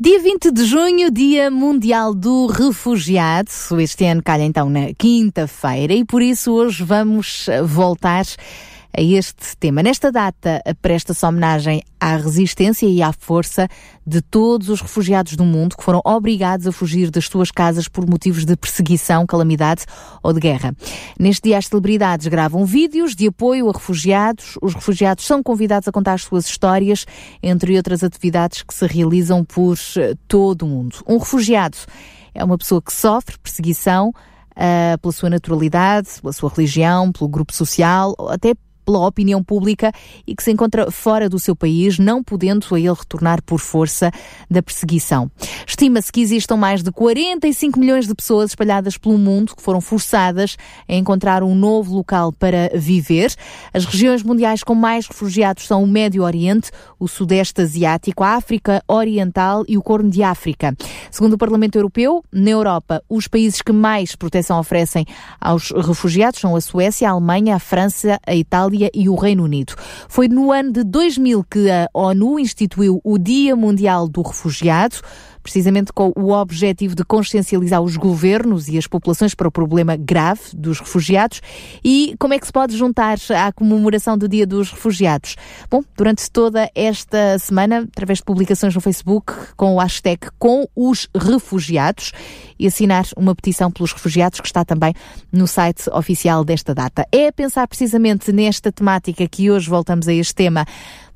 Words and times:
Dia 0.00 0.20
20 0.20 0.52
de 0.52 0.64
junho, 0.64 1.10
Dia 1.10 1.50
Mundial 1.50 2.14
do 2.14 2.46
Refugiado. 2.46 3.50
Este 3.80 4.04
ano 4.04 4.22
calha 4.22 4.44
então 4.44 4.70
na 4.70 4.94
quinta-feira 4.96 5.92
e 5.92 6.04
por 6.04 6.22
isso 6.22 6.52
hoje 6.52 6.84
vamos 6.84 7.48
voltar 7.66 8.24
a 8.96 9.00
este 9.00 9.56
tema. 9.58 9.82
Nesta 9.82 10.10
data, 10.10 10.62
presta-se 10.80 11.24
homenagem 11.24 11.82
à 12.00 12.16
resistência 12.16 12.86
e 12.86 13.02
à 13.02 13.12
força 13.12 13.68
de 14.06 14.20
todos 14.20 14.68
os 14.68 14.80
refugiados 14.80 15.36
do 15.36 15.44
mundo 15.44 15.76
que 15.76 15.84
foram 15.84 16.00
obrigados 16.04 16.66
a 16.66 16.72
fugir 16.72 17.10
das 17.10 17.26
suas 17.26 17.50
casas 17.50 17.88
por 17.88 18.08
motivos 18.08 18.44
de 18.44 18.56
perseguição, 18.56 19.26
calamidade 19.26 19.84
ou 20.22 20.32
de 20.32 20.40
guerra. 20.40 20.74
Neste 21.18 21.44
dia, 21.44 21.58
as 21.58 21.66
celebridades 21.66 22.26
gravam 22.26 22.64
vídeos 22.64 23.14
de 23.14 23.28
apoio 23.28 23.68
a 23.68 23.72
refugiados. 23.72 24.56
Os 24.62 24.74
refugiados 24.74 25.24
são 25.24 25.42
convidados 25.42 25.88
a 25.88 25.92
contar 25.92 26.14
as 26.14 26.22
suas 26.22 26.46
histórias, 26.46 27.06
entre 27.42 27.76
outras 27.76 28.02
atividades 28.02 28.62
que 28.62 28.74
se 28.74 28.86
realizam 28.86 29.44
por 29.44 29.76
eh, 29.96 30.14
todo 30.26 30.62
o 30.62 30.68
mundo. 30.68 30.96
Um 31.06 31.18
refugiado 31.18 31.76
é 32.34 32.44
uma 32.44 32.56
pessoa 32.56 32.80
que 32.80 32.92
sofre 32.92 33.36
perseguição 33.38 34.10
uh, 34.58 34.98
pela 35.00 35.12
sua 35.12 35.30
naturalidade, 35.30 36.08
pela 36.20 36.32
sua 36.32 36.50
religião, 36.50 37.12
pelo 37.12 37.28
grupo 37.28 37.52
social, 37.52 38.14
até 38.28 38.54
pela 38.88 39.06
opinião 39.06 39.44
pública 39.44 39.92
e 40.26 40.34
que 40.34 40.42
se 40.42 40.50
encontra 40.50 40.90
fora 40.90 41.28
do 41.28 41.38
seu 41.38 41.54
país, 41.54 41.98
não 41.98 42.24
podendo 42.24 42.74
a 42.74 42.80
ele 42.80 42.88
retornar 42.88 43.42
por 43.42 43.60
força 43.60 44.10
da 44.50 44.62
perseguição. 44.62 45.30
Estima-se 45.66 46.10
que 46.10 46.22
existam 46.22 46.56
mais 46.56 46.82
de 46.82 46.90
45 46.90 47.78
milhões 47.78 48.06
de 48.06 48.14
pessoas 48.14 48.52
espalhadas 48.52 48.96
pelo 48.96 49.18
mundo 49.18 49.54
que 49.54 49.62
foram 49.62 49.82
forçadas 49.82 50.56
a 50.88 50.94
encontrar 50.94 51.42
um 51.42 51.54
novo 51.54 51.94
local 51.94 52.32
para 52.32 52.70
viver. 52.74 53.34
As 53.74 53.84
regiões 53.84 54.22
mundiais 54.22 54.62
com 54.62 54.74
mais 54.74 55.06
refugiados 55.06 55.66
são 55.66 55.84
o 55.84 55.86
Médio 55.86 56.22
Oriente, 56.22 56.70
o 56.98 57.06
Sudeste 57.06 57.60
Asiático, 57.60 58.24
a 58.24 58.36
África 58.36 58.82
Oriental 58.88 59.64
e 59.68 59.76
o 59.76 59.82
Corno 59.82 60.08
de 60.08 60.22
África. 60.22 60.74
Segundo 61.10 61.34
o 61.34 61.38
Parlamento 61.38 61.76
Europeu, 61.76 62.24
na 62.32 62.48
Europa, 62.48 63.02
os 63.06 63.28
países 63.28 63.60
que 63.60 63.72
mais 63.72 64.16
proteção 64.16 64.58
oferecem 64.58 65.04
aos 65.38 65.72
refugiados 65.72 66.40
são 66.40 66.56
a 66.56 66.60
Suécia, 66.62 67.06
a 67.06 67.12
Alemanha, 67.12 67.56
a 67.56 67.58
França, 67.58 68.18
a 68.26 68.34
Itália 68.34 68.77
e 68.94 69.08
o 69.08 69.14
Reino 69.14 69.44
Unido. 69.44 69.74
Foi 70.08 70.28
no 70.28 70.52
ano 70.52 70.72
de 70.72 70.84
2000 70.84 71.44
que 71.44 71.70
a 71.70 71.88
ONU 71.92 72.38
instituiu 72.38 73.00
o 73.02 73.18
Dia 73.18 73.56
Mundial 73.56 74.08
do 74.08 74.22
Refugiado 74.22 74.96
precisamente 75.48 75.94
com 75.94 76.12
o 76.14 76.30
objetivo 76.30 76.94
de 76.94 77.02
consciencializar 77.02 77.80
os 77.80 77.96
governos 77.96 78.68
e 78.68 78.76
as 78.76 78.86
populações 78.86 79.34
para 79.34 79.48
o 79.48 79.50
problema 79.50 79.96
grave 79.96 80.42
dos 80.54 80.78
refugiados. 80.78 81.40
E 81.82 82.14
como 82.18 82.34
é 82.34 82.38
que 82.38 82.46
se 82.46 82.52
pode 82.52 82.76
juntar 82.76 83.16
à 83.34 83.50
comemoração 83.50 84.18
do 84.18 84.28
Dia 84.28 84.46
dos 84.46 84.70
Refugiados? 84.70 85.36
Bom, 85.70 85.82
durante 85.96 86.30
toda 86.30 86.70
esta 86.74 87.38
semana, 87.38 87.88
através 87.90 88.18
de 88.18 88.24
publicações 88.24 88.74
no 88.74 88.80
Facebook, 88.82 89.32
com 89.56 89.74
o 89.74 89.78
hashtag 89.78 90.28
com 90.38 90.68
os 90.76 91.08
refugiados 91.16 92.12
e 92.58 92.66
assinar 92.66 93.06
uma 93.16 93.34
petição 93.34 93.70
pelos 93.70 93.92
refugiados 93.92 94.40
que 94.40 94.46
está 94.46 94.66
também 94.66 94.92
no 95.32 95.46
site 95.46 95.88
oficial 95.90 96.44
desta 96.44 96.74
data. 96.74 97.06
É 97.10 97.32
pensar 97.32 97.66
precisamente 97.66 98.30
nesta 98.32 98.70
temática 98.70 99.26
que 99.26 99.50
hoje 99.50 99.70
voltamos 99.70 100.08
a 100.08 100.12
este 100.12 100.34
tema 100.34 100.66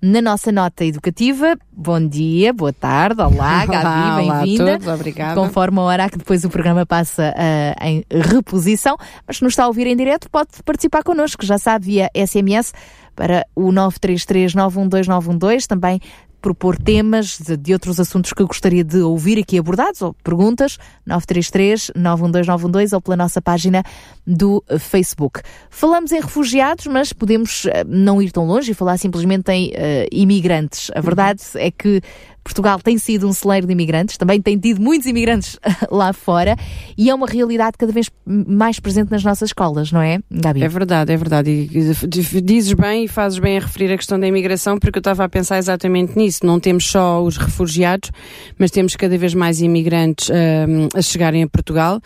na 0.02 0.20
nossa 0.20 0.50
nota 0.50 0.84
educativa. 0.84 1.56
Bom 1.70 2.04
dia, 2.04 2.52
boa 2.52 2.72
tarde, 2.72 3.22
olá, 3.22 3.64
Gabi, 3.66 4.28
bem-vinda. 4.28 4.78
Obrigada. 4.92 5.40
Conforme 5.40 5.78
a 5.78 5.82
hora 5.82 6.10
que 6.10 6.18
depois 6.18 6.44
o 6.44 6.50
programa 6.50 6.84
passa 6.84 7.32
uh, 7.32 7.86
em 7.86 8.04
reposição, 8.10 8.96
mas 9.24 9.36
se 9.36 9.44
nos 9.44 9.52
está 9.52 9.62
a 9.62 9.68
ouvir 9.68 9.86
em 9.86 9.96
direto, 9.96 10.28
pode 10.28 10.50
participar 10.64 11.04
connosco, 11.04 11.46
já 11.46 11.56
sabe, 11.56 11.86
via 11.86 12.10
SMS 12.16 12.72
para 13.14 13.46
o 13.54 13.70
933 13.70 14.54
912 14.54 15.68
também 15.68 16.00
propor 16.42 16.76
temas 16.76 17.38
de, 17.38 17.56
de, 17.56 17.72
outros 17.72 18.00
assuntos 18.00 18.32
que 18.32 18.44
gostaria 18.44 18.82
de 18.82 18.98
ouvir 18.98 19.38
aqui 19.38 19.56
abordados, 19.56 20.02
ou 20.02 20.12
perguntas, 20.12 20.76
933-912-912 21.08 22.92
ou 22.92 23.00
pela 23.00 23.16
nossa 23.16 23.40
página 23.40 23.84
do 24.26 24.62
Facebook. 24.78 25.40
Falamos 25.70 26.10
em 26.10 26.20
refugiados, 26.20 26.86
mas 26.88 27.12
podemos 27.12 27.66
eh, 27.66 27.84
não 27.86 28.20
ir 28.20 28.32
tão 28.32 28.44
longe 28.44 28.72
e 28.72 28.74
falar 28.74 28.98
simplesmente 28.98 29.50
em 29.52 29.68
uh, 29.68 29.72
imigrantes. 30.10 30.90
A 30.94 31.00
verdade 31.00 31.40
é 31.54 31.70
que 31.70 32.02
Portugal 32.42 32.78
tem 32.80 32.98
sido 32.98 33.28
um 33.28 33.32
celeiro 33.32 33.66
de 33.66 33.72
imigrantes, 33.72 34.16
também 34.16 34.40
tem 34.40 34.58
tido 34.58 34.80
muitos 34.80 35.06
imigrantes 35.06 35.58
lá 35.90 36.12
fora 36.12 36.56
e 36.96 37.08
é 37.08 37.14
uma 37.14 37.26
realidade 37.26 37.76
cada 37.78 37.92
vez 37.92 38.10
mais 38.26 38.80
presente 38.80 39.10
nas 39.10 39.22
nossas 39.22 39.50
escolas, 39.50 39.92
não 39.92 40.00
é, 40.00 40.18
Gabi? 40.30 40.62
É 40.62 40.68
verdade, 40.68 41.12
é 41.12 41.16
verdade. 41.16 41.50
E 41.50 42.40
dizes 42.40 42.72
bem 42.72 43.04
e 43.04 43.08
fazes 43.08 43.38
bem 43.38 43.58
a 43.58 43.60
referir 43.60 43.92
a 43.92 43.96
questão 43.96 44.18
da 44.18 44.26
imigração, 44.26 44.78
porque 44.78 44.98
eu 44.98 45.00
estava 45.00 45.24
a 45.24 45.28
pensar 45.28 45.58
exatamente 45.58 46.16
nisso. 46.16 46.44
Não 46.44 46.58
temos 46.58 46.86
só 46.86 47.22
os 47.22 47.36
refugiados, 47.36 48.10
mas 48.58 48.70
temos 48.70 48.96
cada 48.96 49.16
vez 49.16 49.34
mais 49.34 49.60
imigrantes 49.60 50.30
um, 50.30 50.88
a 50.96 51.02
chegarem 51.02 51.42
a 51.42 51.48
Portugal 51.48 52.00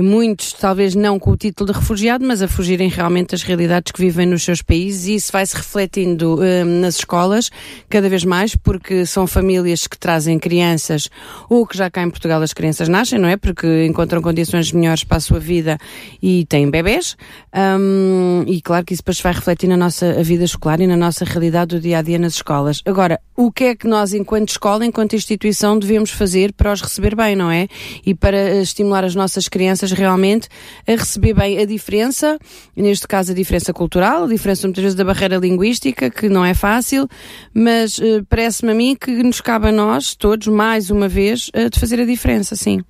muitos 0.00 0.54
talvez 0.54 0.94
não 0.94 1.18
com 1.18 1.32
o 1.32 1.36
título 1.36 1.70
de 1.70 1.78
refugiado, 1.78 2.24
mas 2.24 2.40
a 2.40 2.48
fugirem 2.48 2.88
realmente 2.88 3.32
das 3.32 3.42
realidades 3.42 3.92
que 3.92 4.00
vivem 4.00 4.26
nos 4.26 4.42
seus 4.42 4.62
países 4.62 5.06
e 5.06 5.14
isso 5.16 5.30
vai 5.30 5.44
se 5.44 5.54
refletindo 5.54 6.36
uh, 6.36 6.64
nas 6.64 6.96
escolas 6.96 7.50
cada 7.90 8.08
vez 8.08 8.24
mais, 8.24 8.56
porque 8.56 9.04
são 9.04 9.26
famílias 9.26 9.81
que 9.86 9.98
trazem 9.98 10.38
crianças 10.38 11.08
ou 11.48 11.66
que 11.66 11.76
já 11.76 11.90
cá 11.90 12.02
em 12.02 12.10
Portugal 12.10 12.42
as 12.42 12.52
crianças 12.52 12.88
nascem, 12.88 13.18
não 13.18 13.28
é? 13.28 13.36
Porque 13.36 13.86
encontram 13.86 14.22
condições 14.22 14.72
melhores 14.72 15.04
para 15.04 15.18
a 15.18 15.20
sua 15.20 15.38
vida 15.38 15.78
e 16.22 16.44
têm 16.46 16.70
bebés. 16.70 17.16
Um, 17.54 18.44
e 18.46 18.60
claro 18.60 18.84
que 18.84 18.94
isso 18.94 19.02
depois 19.02 19.20
vai 19.20 19.32
refletir 19.32 19.68
na 19.68 19.76
nossa 19.76 20.22
vida 20.22 20.44
escolar 20.44 20.80
e 20.80 20.86
na 20.86 20.96
nossa 20.96 21.24
realidade 21.24 21.76
do 21.76 21.80
dia 21.80 21.98
a 21.98 22.02
dia 22.02 22.18
nas 22.18 22.34
escolas. 22.34 22.80
Agora, 22.84 23.20
o 23.36 23.50
que 23.50 23.64
é 23.64 23.74
que 23.74 23.86
nós, 23.86 24.12
enquanto 24.12 24.50
escola, 24.50 24.84
enquanto 24.86 25.16
instituição, 25.16 25.78
devemos 25.78 26.10
fazer 26.10 26.52
para 26.52 26.72
os 26.72 26.80
receber 26.80 27.16
bem, 27.16 27.34
não 27.34 27.50
é? 27.50 27.66
E 28.04 28.14
para 28.14 28.36
eh, 28.36 28.62
estimular 28.62 29.04
as 29.04 29.14
nossas 29.14 29.48
crianças 29.48 29.90
realmente 29.92 30.48
a 30.86 30.92
receber 30.92 31.34
bem 31.34 31.58
a 31.58 31.64
diferença, 31.64 32.38
neste 32.76 33.08
caso 33.08 33.32
a 33.32 33.34
diferença 33.34 33.72
cultural, 33.72 34.24
a 34.24 34.28
diferença 34.28 34.66
muitas 34.66 34.82
vezes 34.82 34.96
da 34.96 35.04
barreira 35.04 35.36
linguística, 35.36 36.10
que 36.10 36.28
não 36.28 36.44
é 36.44 36.54
fácil, 36.54 37.08
mas 37.52 37.98
uh, 37.98 38.24
parece-me 38.28 38.72
a 38.72 38.74
mim 38.74 38.94
que 38.94 39.10
nos 39.22 39.40
cabe 39.40 39.71
nós, 39.72 40.14
todos, 40.14 40.48
mais 40.48 40.90
uma 40.90 41.08
vez, 41.08 41.48
uh, 41.48 41.70
de 41.70 41.80
fazer 41.80 42.00
a 42.00 42.04
diferença, 42.04 42.54
sim. 42.54 42.80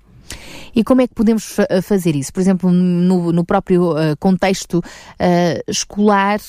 E 0.75 0.83
como 0.83 1.01
é 1.01 1.07
que 1.07 1.13
podemos 1.13 1.57
eh, 1.59 1.81
fazer 1.81 2.15
isso? 2.15 2.33
Por 2.33 2.39
exemplo, 2.39 2.71
no, 2.71 3.31
no 3.31 3.45
próprio 3.45 3.91
uh, 3.91 4.17
contexto 4.19 4.79
uh, 4.79 5.63
escolar, 5.67 6.39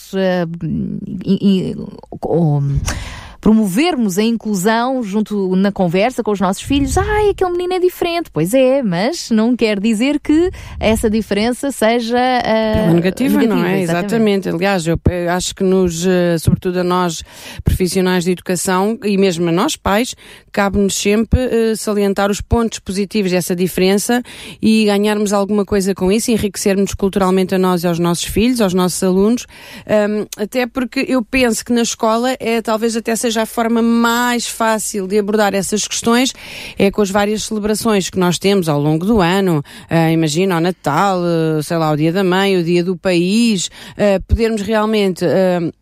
promovermos 3.45 4.17
a 4.17 4.23
inclusão 4.23 5.03
junto 5.03 5.55
na 5.55 5.71
conversa 5.71 6.23
com 6.23 6.31
os 6.31 6.41
nossos 6.41 6.63
filhos. 6.63 6.97
Ai, 6.97 7.29
aquele 7.29 7.51
menino 7.51 7.75
é 7.75 7.79
diferente. 7.79 8.31
Pois 8.33 8.55
é, 8.55 8.83
mas 8.83 9.31
não 9.31 9.55
quer 9.55 9.79
dizer 9.79 10.19
que 10.19 10.51
essa 10.81 11.11
diferença 11.11 11.71
seja 11.71 12.17
uh, 12.17 12.95
negativa, 12.95 13.37
negativa, 13.37 13.55
não 13.55 13.63
é? 13.63 13.83
Exatamente. 13.83 14.07
exatamente. 14.07 14.49
Aliás, 14.49 14.87
eu 14.87 14.99
acho 15.31 15.55
que 15.55 15.63
nos, 15.63 16.07
eh, 16.07 16.39
sobretudo 16.39 16.81
a 16.81 16.85
nós 16.85 17.23
profissionais 17.63 18.25
de 18.25 18.31
educação 18.31 18.99
e 19.05 19.19
mesmo 19.19 19.47
a 19.51 19.53
nós 19.53 19.77
pais, 19.77 20.15
cabe-nos 20.51 20.95
sempre 20.95 21.39
uh, 21.39 21.77
salientar 21.77 22.31
os 22.31 22.41
pontos 22.41 22.79
positivos 22.79 23.31
dessa 23.31 23.55
diferença 23.55 24.23
e 24.63 24.87
ganharmos 24.87 25.35
alguma 25.35 25.67
coisa 25.67 25.95
com 25.95 26.11
isso, 26.11 26.31
enriquecermos 26.31 26.95
culturalmente 26.95 27.55
a 27.55 27.59
nós 27.59 27.85
e 27.85 27.89
aos 27.89 27.99
nossos 27.99 28.25
filhos, 28.25 28.63
aos 28.63 28.73
nossos 28.73 29.03
alunos, 29.03 29.45
um, 29.87 30.43
até 30.43 30.67
porque 30.67 31.05
eu 31.07 31.23
penso 31.23 31.63
que 31.63 31.75
na 31.75 31.83
escola 31.83 32.35
é 32.41 32.63
talvez 32.63 32.97
até 32.97 33.15
seja 33.15 33.34
seja 33.35 33.43
a 33.43 33.47
forma 33.47 33.83
mais 33.83 34.47
fácil 34.47 35.09
de 35.09 35.19
abordar 35.19 35.55
essas 35.55 35.89
questões 35.89 36.33
é 36.79 36.89
com 36.89 37.03
as 37.03 37.11
várias 37.11 37.43
celebrações 37.43 38.09
que 38.09 38.17
nós 38.17 38.39
temos 38.39 38.69
ao 38.69 38.81
longo 38.81 39.05
do 39.05 39.21
ano. 39.21 39.59
Uh, 39.91 40.13
imagina 40.13 40.57
o 40.57 40.61
Natal, 40.61 41.19
uh, 41.19 41.61
sei 41.61 41.77
lá, 41.77 41.91
o 41.91 41.97
Dia 41.97 42.13
da 42.13 42.23
Mãe, 42.23 42.57
o 42.57 42.63
Dia 42.63 42.85
do 42.85 42.97
País, 42.97 43.67
uh, 43.67 44.23
podermos 44.29 44.63
realmente 44.63 45.25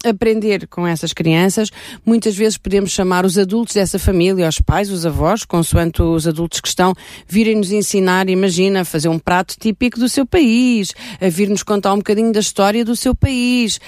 aprender 0.05 0.67
com 0.67 0.87
essas 0.87 1.13
crianças. 1.13 1.69
Muitas 2.07 2.35
vezes 2.35 2.57
podemos 2.57 2.91
chamar 2.91 3.27
os 3.27 3.37
adultos 3.37 3.75
dessa 3.75 3.99
família, 3.99 4.49
os 4.49 4.59
pais, 4.59 4.91
os 4.91 5.05
avós, 5.05 5.45
consoante 5.45 6.01
os 6.01 6.27
adultos 6.27 6.61
que 6.61 6.69
estão, 6.69 6.95
virem 7.29 7.57
nos 7.57 7.71
ensinar, 7.71 8.31
imagina, 8.31 8.85
fazer 8.85 9.09
um 9.09 9.19
prato 9.19 9.57
típico 9.59 9.99
do 9.99 10.09
seu 10.09 10.25
país, 10.25 10.95
a 11.21 11.29
vir-nos 11.29 11.63
contar 11.63 11.93
um 11.93 11.99
bocadinho 11.99 12.33
da 12.33 12.41
história 12.41 12.85
do 12.85 12.97
seu 12.97 13.15
país, 13.15 13.79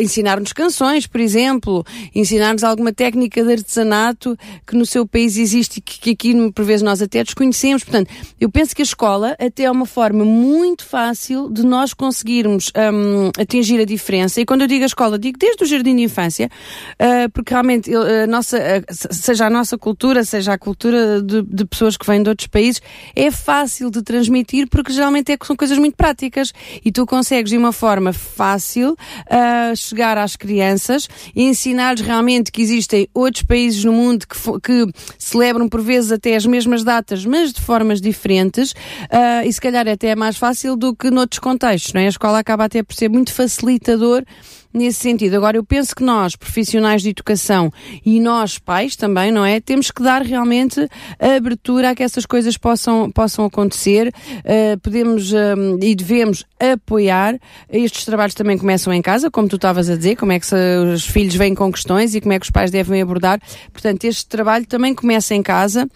ensinar-nos 0.00 0.52
canções, 0.52 1.06
por 1.06 1.20
exemplo, 1.20 1.84
ensinar-nos 2.14 2.64
alguma 2.64 2.92
técnica 2.92 3.09
técnica 3.10 3.42
de 3.42 3.52
artesanato 3.52 4.36
que 4.64 4.76
no 4.76 4.86
seu 4.86 5.06
país 5.06 5.36
existe 5.36 5.78
e 5.78 5.80
que, 5.80 5.98
que 5.98 6.10
aqui, 6.10 6.52
por 6.52 6.64
vezes, 6.64 6.82
nós 6.82 7.02
até 7.02 7.24
desconhecemos. 7.24 7.82
Portanto, 7.82 8.08
eu 8.40 8.48
penso 8.48 8.74
que 8.74 8.82
a 8.82 8.84
escola 8.84 9.36
até 9.38 9.64
é 9.64 9.70
uma 9.70 9.86
forma 9.86 10.24
muito 10.24 10.84
fácil 10.84 11.50
de 11.50 11.64
nós 11.64 11.92
conseguirmos 11.92 12.70
um, 12.76 13.30
atingir 13.40 13.80
a 13.80 13.84
diferença. 13.84 14.40
E 14.40 14.44
quando 14.44 14.62
eu 14.62 14.68
digo 14.68 14.84
a 14.84 14.86
escola, 14.86 15.18
digo 15.18 15.38
desde 15.38 15.64
o 15.64 15.66
jardim 15.66 15.96
de 15.96 16.02
infância, 16.02 16.48
uh, 16.94 17.30
porque 17.32 17.52
realmente 17.52 17.90
a 17.94 18.26
nossa, 18.26 18.58
seja 18.90 19.46
a 19.46 19.50
nossa 19.50 19.76
cultura, 19.76 20.24
seja 20.24 20.52
a 20.52 20.58
cultura 20.58 21.20
de, 21.20 21.42
de, 21.42 21.64
pessoas 21.64 21.96
que 21.96 22.06
vêm 22.06 22.22
de 22.22 22.28
outros 22.28 22.46
países, 22.46 22.80
é 23.16 23.30
fácil 23.30 23.90
de 23.90 24.02
transmitir 24.02 24.68
porque 24.68 24.92
geralmente 24.92 25.32
é, 25.32 25.38
são 25.44 25.56
coisas 25.56 25.78
muito 25.78 25.96
práticas 25.96 26.52
e 26.84 26.92
tu 26.92 27.04
consegues 27.06 27.50
de 27.50 27.58
uma 27.58 27.72
forma 27.72 28.12
fácil 28.12 28.92
uh, 28.92 29.76
chegar 29.76 30.16
às 30.16 30.36
crianças 30.36 31.08
e 31.34 31.42
ensinar-lhes 31.42 32.02
realmente 32.02 32.52
que 32.52 32.62
existem 32.62 32.99
outros 33.14 33.42
países 33.44 33.84
no 33.84 33.92
mundo 33.92 34.26
que, 34.26 34.36
que 34.60 34.92
celebram 35.18 35.68
por 35.68 35.80
vezes 35.80 36.12
até 36.12 36.34
as 36.36 36.44
mesmas 36.44 36.84
datas, 36.84 37.24
mas 37.24 37.52
de 37.52 37.60
formas 37.60 38.00
diferentes, 38.00 38.72
uh, 38.72 39.46
e 39.46 39.52
se 39.52 39.60
calhar 39.60 39.86
até 39.88 40.08
é 40.08 40.16
mais 40.16 40.36
fácil 40.36 40.76
do 40.76 40.94
que 40.94 41.10
noutros 41.10 41.38
contextos, 41.38 41.92
não 41.92 42.00
é? 42.00 42.06
A 42.06 42.08
escola 42.08 42.38
acaba 42.38 42.64
até 42.64 42.82
por 42.82 42.94
ser 42.94 43.08
muito 43.08 43.32
facilitador 43.32 44.24
nesse 44.72 45.00
sentido. 45.00 45.36
Agora, 45.36 45.56
eu 45.56 45.64
penso 45.64 45.94
que 45.94 46.02
nós, 46.02 46.36
profissionais 46.36 47.02
de 47.02 47.10
educação 47.10 47.72
e 48.04 48.20
nós, 48.20 48.58
pais 48.58 48.96
também, 48.96 49.32
não 49.32 49.44
é? 49.44 49.60
Temos 49.60 49.90
que 49.90 50.02
dar 50.02 50.22
realmente 50.22 50.80
a 51.18 51.34
abertura 51.36 51.90
a 51.90 51.94
que 51.94 52.02
essas 52.02 52.24
coisas 52.26 52.56
possam, 52.56 53.10
possam 53.10 53.44
acontecer. 53.44 54.12
Uh, 54.38 54.78
podemos 54.80 55.32
um, 55.32 55.78
e 55.82 55.94
devemos 55.94 56.44
apoiar. 56.58 57.38
Estes 57.68 58.04
trabalhos 58.04 58.34
também 58.34 58.56
começam 58.58 58.92
em 58.92 59.02
casa, 59.02 59.30
como 59.30 59.48
tu 59.48 59.56
estavas 59.56 59.88
a 59.88 59.96
dizer, 59.96 60.16
como 60.16 60.32
é 60.32 60.40
que 60.40 60.46
os 60.92 61.06
filhos 61.06 61.34
vêm 61.34 61.54
com 61.54 61.70
questões 61.72 62.14
e 62.14 62.20
como 62.20 62.32
é 62.32 62.38
que 62.38 62.44
os 62.44 62.50
pais 62.50 62.70
devem 62.70 63.00
abordar. 63.00 63.40
Portanto, 63.72 64.04
este 64.04 64.26
trabalho 64.26 64.66
também 64.66 64.94
começa 64.94 65.34
em 65.34 65.42
casa 65.42 65.88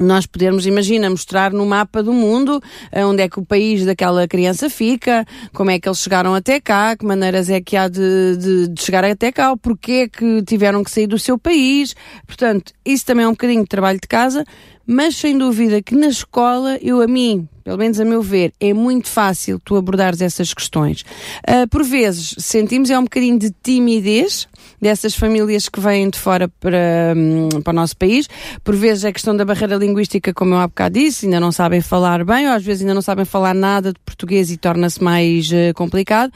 nós 0.00 0.26
podermos, 0.26 0.66
imagina, 0.66 1.10
mostrar 1.10 1.52
no 1.52 1.66
mapa 1.66 2.02
do 2.02 2.12
mundo 2.12 2.60
eh, 2.90 3.04
onde 3.04 3.22
é 3.22 3.28
que 3.28 3.38
o 3.38 3.44
país 3.44 3.84
daquela 3.84 4.26
criança 4.26 4.70
fica, 4.70 5.26
como 5.52 5.70
é 5.70 5.78
que 5.78 5.88
eles 5.88 5.98
chegaram 5.98 6.34
até 6.34 6.60
cá, 6.60 6.96
que 6.96 7.04
maneiras 7.04 7.50
é 7.50 7.60
que 7.60 7.76
há 7.76 7.86
de, 7.86 8.36
de, 8.36 8.68
de 8.68 8.82
chegar 8.82 9.04
até 9.04 9.30
cá, 9.30 9.52
o 9.52 9.56
porquê 9.56 9.92
é 9.92 10.08
que 10.08 10.42
tiveram 10.42 10.82
que 10.82 10.90
sair 10.90 11.06
do 11.06 11.18
seu 11.18 11.38
país. 11.38 11.94
Portanto, 12.26 12.72
isso 12.84 13.04
também 13.04 13.24
é 13.24 13.28
um 13.28 13.32
bocadinho 13.32 13.62
de 13.62 13.68
trabalho 13.68 14.00
de 14.00 14.08
casa, 14.08 14.44
mas 14.86 15.14
sem 15.16 15.38
dúvida 15.38 15.80
que 15.80 15.94
na 15.94 16.08
escola, 16.08 16.76
eu 16.82 17.00
a 17.00 17.06
mim, 17.06 17.48
pelo 17.62 17.78
menos 17.78 18.00
a 18.00 18.04
meu 18.04 18.20
ver, 18.20 18.52
é 18.58 18.74
muito 18.74 19.08
fácil 19.08 19.60
tu 19.64 19.76
abordares 19.76 20.20
essas 20.20 20.52
questões. 20.52 21.02
Uh, 21.48 21.68
por 21.70 21.84
vezes 21.84 22.34
sentimos 22.38 22.90
é 22.90 22.98
um 22.98 23.04
bocadinho 23.04 23.38
de 23.38 23.52
timidez 23.62 24.48
dessas 24.80 25.14
famílias 25.14 25.68
que 25.68 25.80
vêm 25.80 26.08
de 26.10 26.18
fora 26.18 26.48
para, 26.60 27.14
um, 27.16 27.60
para 27.62 27.70
o 27.70 27.74
nosso 27.74 27.96
país. 27.96 28.28
Por 28.62 28.76
vezes 28.76 29.04
é 29.04 29.12
questão 29.12 29.36
da 29.36 29.44
barreira 29.44 29.76
linguística, 29.76 30.32
como 30.32 30.54
eu 30.54 30.58
há 30.58 30.66
bocado 30.66 30.90
disse, 30.90 31.26
ainda 31.26 31.40
não 31.40 31.52
sabem 31.52 31.80
falar 31.80 32.24
bem, 32.24 32.48
ou 32.48 32.54
às 32.54 32.64
vezes 32.64 32.82
ainda 32.82 32.94
não 32.94 33.02
sabem 33.02 33.24
falar 33.24 33.54
nada 33.54 33.92
de 33.92 33.98
português 34.04 34.50
e 34.50 34.56
torna-se 34.56 35.02
mais 35.02 35.50
uh, 35.50 35.72
complicado. 35.74 36.32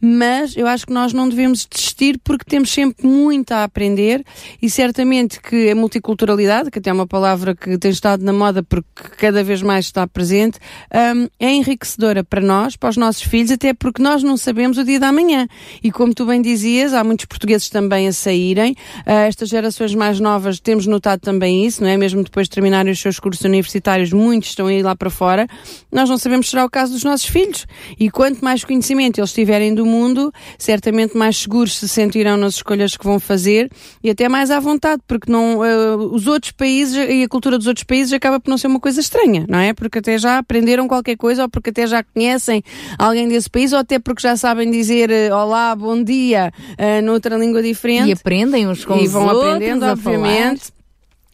Mas 0.00 0.56
eu 0.56 0.66
acho 0.66 0.86
que 0.86 0.92
nós 0.92 1.12
não 1.12 1.28
devemos 1.28 1.66
desistir 1.66 2.18
porque 2.24 2.44
temos 2.44 2.70
sempre 2.70 3.06
muito 3.06 3.52
a 3.52 3.64
aprender 3.64 4.24
e 4.60 4.70
certamente 4.70 5.40
que 5.40 5.70
a 5.70 5.74
multiculturalidade, 5.74 6.70
que 6.70 6.78
até 6.78 6.90
é 6.90 6.92
uma 6.92 7.06
palavra 7.06 7.54
que 7.54 7.76
tem 7.78 7.90
estado 7.90 8.24
na 8.24 8.32
moda 8.32 8.62
porque 8.62 8.88
cada 9.16 9.42
vez 9.44 9.62
mais 9.62 9.86
está 9.86 10.06
presente, 10.06 10.58
um, 10.92 11.28
é 11.38 11.52
enriquecedora 11.52 12.24
para 12.24 12.40
nós, 12.40 12.76
para 12.76 12.90
os 12.90 12.96
nossos 12.96 13.22
filhos, 13.22 13.50
até 13.50 13.74
porque 13.74 14.02
nós 14.02 14.22
não 14.22 14.36
sabemos 14.36 14.78
o 14.78 14.84
dia 14.84 14.98
da 14.98 15.12
manhã. 15.12 15.46
E 15.82 15.90
como 15.90 16.14
tu 16.14 16.24
bem 16.24 16.40
dizias, 16.40 16.92
há 16.94 17.04
muitos 17.04 17.26
portugueses 17.26 17.67
também 17.70 18.08
a 18.08 18.12
saírem. 18.12 18.72
Uh, 19.00 19.26
estas 19.28 19.48
gerações 19.48 19.94
mais 19.94 20.20
novas 20.20 20.60
temos 20.60 20.86
notado 20.86 21.20
também 21.20 21.64
isso, 21.64 21.82
não 21.82 21.88
é? 21.88 21.96
Mesmo 21.96 22.22
depois 22.22 22.46
de 22.46 22.50
terminarem 22.50 22.92
os 22.92 22.98
seus 23.00 23.18
cursos 23.18 23.44
universitários, 23.44 24.12
muitos 24.12 24.50
estão 24.50 24.66
a 24.66 24.72
ir 24.72 24.82
lá 24.82 24.94
para 24.94 25.10
fora. 25.10 25.46
Nós 25.90 26.08
não 26.08 26.18
sabemos 26.18 26.46
se 26.46 26.50
será 26.50 26.64
o 26.64 26.70
caso 26.70 26.92
dos 26.92 27.04
nossos 27.04 27.26
filhos. 27.26 27.66
E 27.98 28.10
quanto 28.10 28.44
mais 28.44 28.64
conhecimento 28.64 29.18
eles 29.18 29.32
tiverem 29.32 29.74
do 29.74 29.86
mundo, 29.86 30.32
certamente 30.58 31.16
mais 31.16 31.36
seguros 31.36 31.76
se 31.76 31.88
sentirão 31.88 32.36
nas 32.36 32.54
escolhas 32.54 32.96
que 32.96 33.04
vão 33.04 33.20
fazer 33.20 33.70
e 34.02 34.10
até 34.10 34.28
mais 34.28 34.50
à 34.50 34.58
vontade, 34.60 35.02
porque 35.06 35.30
não, 35.30 35.58
uh, 35.58 36.14
os 36.14 36.26
outros 36.26 36.52
países 36.52 36.96
e 36.96 37.22
a 37.22 37.28
cultura 37.28 37.58
dos 37.58 37.66
outros 37.66 37.84
países 37.84 38.12
acaba 38.12 38.40
por 38.40 38.50
não 38.50 38.58
ser 38.58 38.66
uma 38.66 38.80
coisa 38.80 39.00
estranha, 39.00 39.44
não 39.48 39.58
é? 39.58 39.72
Porque 39.72 39.98
até 39.98 40.18
já 40.18 40.38
aprenderam 40.38 40.88
qualquer 40.88 41.16
coisa 41.16 41.42
ou 41.42 41.48
porque 41.48 41.70
até 41.70 41.86
já 41.86 42.02
conhecem 42.02 42.62
alguém 42.98 43.28
desse 43.28 43.48
país 43.48 43.72
ou 43.72 43.78
até 43.78 43.98
porque 43.98 44.22
já 44.22 44.36
sabem 44.36 44.70
dizer 44.70 45.10
eh, 45.10 45.32
olá, 45.32 45.74
bom 45.74 46.02
dia 46.02 46.52
uh, 46.72 47.02
noutra 47.04 47.36
língua 47.36 47.57
diferente. 47.62 48.08
E 48.08 48.12
aprendem 48.12 48.68
uns 48.68 48.84
com 48.84 48.98
e 48.98 49.04
os 49.04 49.12
vão 49.12 49.26
outros, 49.26 49.54
aprendendo, 49.54 49.86
obviamente. 49.86 50.77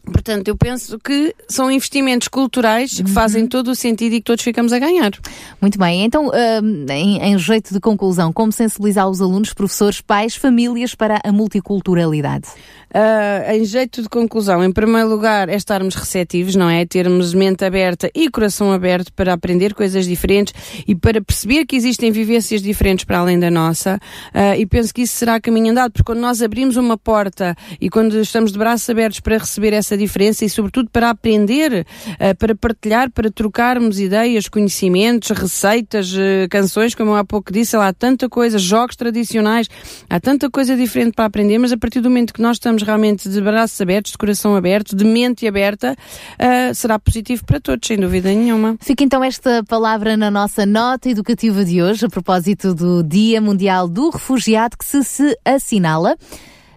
Portanto, 0.05 0.47
eu 0.47 0.55
penso 0.55 0.97
que 0.99 1.35
são 1.47 1.69
investimentos 1.69 2.27
culturais 2.27 2.93
que 2.93 3.01
uhum. 3.01 3.07
fazem 3.07 3.47
todo 3.47 3.69
o 3.69 3.75
sentido 3.75 4.13
e 4.13 4.17
que 4.19 4.25
todos 4.25 4.43
ficamos 4.43 4.71
a 4.71 4.79
ganhar. 4.79 5.11
Muito 5.59 5.77
bem. 5.77 6.03
Então, 6.03 6.27
uh, 6.27 6.91
em, 6.91 7.21
em, 7.21 7.37
jeito 7.37 7.73
de 7.73 7.79
conclusão, 7.79 8.31
como 8.31 8.51
sensibilizar 8.51 9.09
os 9.09 9.21
alunos, 9.21 9.53
professores, 9.53 10.01
pais, 10.01 10.35
famílias 10.35 10.95
para 10.95 11.19
a 11.23 11.31
multiculturalidade? 11.31 12.47
Uh, 12.95 13.51
em 13.51 13.65
jeito 13.65 14.01
de 14.01 14.07
conclusão, 14.07 14.63
em 14.63 14.71
primeiro 14.71 15.09
lugar, 15.09 15.49
é 15.49 15.55
estarmos 15.55 15.95
receptivos, 15.95 16.55
não 16.55 16.69
é? 16.69 16.85
Termos 16.85 17.33
mente 17.33 17.65
aberta 17.65 18.09
e 18.15 18.29
coração 18.29 18.71
aberto 18.71 19.11
para 19.11 19.33
aprender 19.33 19.73
coisas 19.73 20.05
diferentes 20.05 20.53
e 20.87 20.95
para 20.95 21.21
perceber 21.21 21.65
que 21.65 21.75
existem 21.75 22.09
vivências 22.09 22.61
diferentes 22.61 23.03
para 23.03 23.19
além 23.19 23.37
da 23.37 23.51
nossa. 23.51 23.99
Uh, 24.33 24.57
e 24.57 24.65
penso 24.65 24.93
que 24.93 25.01
isso 25.01 25.15
será 25.15 25.41
caminho 25.41 25.71
andado, 25.71 25.91
porque 25.91 26.05
quando 26.05 26.19
nós 26.19 26.41
abrimos 26.41 26.77
uma 26.77 26.97
porta 26.97 27.53
e 27.81 27.89
quando 27.89 28.17
estamos 28.17 28.53
de 28.53 28.57
braços 28.57 28.89
abertos 28.89 29.19
para 29.19 29.37
receber 29.37 29.73
essa 29.73 29.94
diferença 29.97 30.45
e, 30.45 30.49
sobretudo, 30.49 30.89
para 30.91 31.09
aprender, 31.09 31.85
uh, 32.09 32.35
para 32.37 32.55
partilhar, 32.55 33.11
para 33.11 33.31
trocarmos 33.31 33.99
ideias, 33.99 34.47
conhecimentos, 34.47 35.29
receitas, 35.29 36.13
canções, 36.49 36.95
como 36.95 37.11
eu 37.11 37.15
há 37.15 37.23
pouco 37.23 37.51
disse, 37.51 37.75
lá 37.75 37.87
há 37.87 37.93
tanta 37.93 38.29
coisa, 38.29 38.57
jogos 38.57 38.95
tradicionais, 38.95 39.67
há 40.09 40.19
tanta 40.19 40.49
coisa 40.49 40.75
diferente 40.75 41.13
para 41.13 41.25
aprender, 41.25 41.57
mas 41.57 41.71
a 41.71 41.77
partir 41.77 42.01
do 42.01 42.09
momento 42.09 42.33
que 42.33 42.41
nós 42.41 42.57
estamos 42.57 42.83
realmente 42.83 43.29
de 43.29 43.41
braços 43.41 43.79
abertos, 43.79 44.11
de 44.11 44.17
coração 44.17 44.55
aberto, 44.55 44.95
de 44.95 45.05
mente 45.05 45.47
aberta, 45.47 45.95
uh, 45.95 46.73
será 46.73 46.99
positivo 46.99 47.45
para 47.45 47.59
todos, 47.59 47.87
sem 47.87 47.97
dúvida 47.97 48.29
nenhuma. 48.29 48.77
Fica 48.81 49.03
então 49.03 49.23
esta 49.23 49.63
palavra 49.63 50.15
na 50.17 50.29
nossa 50.29 50.65
nota 50.65 51.09
educativa 51.09 51.63
de 51.63 51.81
hoje, 51.81 52.05
a 52.05 52.09
propósito 52.09 52.73
do 52.73 53.03
Dia 53.03 53.39
Mundial 53.41 53.87
do 53.87 54.09
Refugiado, 54.09 54.77
que 54.77 54.85
se, 54.85 55.03
se 55.03 55.37
assinala. 55.45 56.15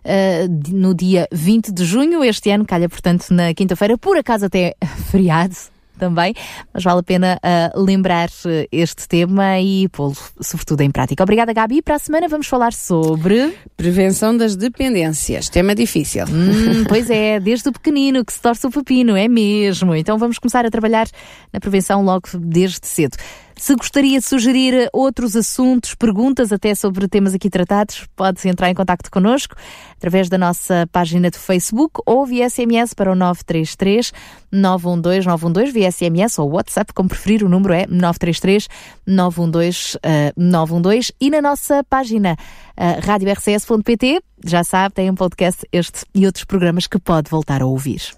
Uh, 0.09 0.75
no 0.75 0.95
dia 0.95 1.29
20 1.31 1.71
de 1.71 1.85
junho, 1.85 2.25
este 2.25 2.51
ano, 2.51 2.65
calha 2.65 2.89
portanto 2.89 3.27
na 3.31 3.53
quinta-feira, 3.53 3.99
por 3.99 4.17
acaso 4.17 4.47
até 4.47 4.75
feriado, 5.11 5.55
também, 5.99 6.33
mas 6.73 6.83
vale 6.83 7.01
a 7.01 7.03
pena 7.03 7.39
uh, 7.45 7.83
lembrar 7.83 8.31
este 8.73 9.07
tema 9.07 9.61
e 9.61 9.89
pô-lo, 9.89 10.17
sobretudo, 10.41 10.81
em 10.81 10.91
prática. 10.91 11.23
Obrigada, 11.23 11.53
Gabi. 11.53 11.83
Para 11.83 11.97
a 11.97 11.99
semana 11.99 12.29
vamos 12.29 12.47
falar 12.47 12.73
sobre. 12.73 13.53
Prevenção 13.77 14.35
das 14.35 14.57
dependências. 14.57 15.49
Tema 15.49 15.75
difícil. 15.75 16.25
Hum, 16.25 16.85
pois 16.88 17.11
é, 17.11 17.41
desde 17.41 17.69
o 17.69 17.73
pequenino 17.73 18.25
que 18.25 18.33
se 18.33 18.41
torce 18.41 18.67
o 18.67 18.71
pepino, 18.71 19.17
é 19.17 19.29
mesmo. 19.29 19.95
Então 19.95 20.17
vamos 20.17 20.38
começar 20.38 20.65
a 20.65 20.71
trabalhar 20.71 21.07
na 21.53 21.61
prevenção 21.61 22.03
logo 22.03 22.29
desde 22.38 22.87
cedo. 22.87 23.17
Se 23.59 23.75
gostaria 23.75 24.21
de 24.21 24.25
sugerir 24.25 24.88
outros 24.93 25.35
assuntos, 25.35 25.93
perguntas 25.93 26.53
até 26.53 26.77
sobre 26.77 27.09
temas 27.09 27.35
aqui 27.35 27.50
tratados, 27.50 28.07
pode 28.15 28.47
entrar 28.49 28.71
em 28.71 28.75
contato 28.75 29.11
connosco 29.11 29.57
através 29.97 30.29
da 30.29 30.38
nossa 30.38 30.88
página 30.93 31.29
de 31.29 31.37
Facebook 31.37 32.00
ou 32.07 32.25
via 32.25 32.49
SMS 32.49 32.95
para 32.95 33.11
o 33.11 33.17
933 33.17 34.12
912 34.53 35.27
912 35.27 35.73
via 35.73 35.91
SMS 35.91 36.38
ou 36.38 36.53
WhatsApp, 36.53 36.95
como 36.95 37.09
preferir, 37.09 37.43
o 37.43 37.49
número 37.49 37.75
é 37.75 37.85
933 37.88 38.69
912 39.05 39.97
uh, 39.97 40.00
912 40.37 41.12
e 41.21 41.29
na 41.29 41.43
nossa 41.43 41.83
página 41.83 42.37
uh, 42.79 43.05
radiorcs.pt, 43.05 44.21
já 44.47 44.62
sabe, 44.62 44.95
tem 44.95 45.11
um 45.11 45.17
podcast 45.17 45.67
este 45.73 46.07
e 46.15 46.27
outros 46.27 46.45
programas 46.45 46.87
que 46.87 47.00
pode 47.00 47.29
voltar 47.29 47.61
a 47.61 47.67
ouvir. 47.67 48.18